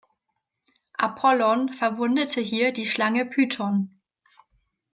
[0.97, 4.01] Apollon verwundete hier die Schlange Python.